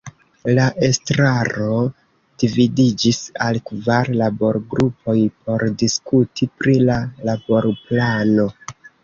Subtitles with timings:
[0.57, 1.75] La estraro
[2.43, 3.19] dividiĝis
[3.49, 6.99] al kvar laborgrupoj por diskuti pri la
[7.31, 8.49] laborplano.